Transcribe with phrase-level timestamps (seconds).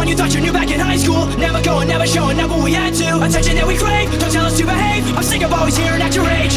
[0.00, 1.26] one you thought you knew back in high school.
[1.36, 3.22] Never going, never showing up what we had to.
[3.22, 5.04] Attention that we crave, don't tell us to behave.
[5.14, 6.56] I'm sick of always hearing at your age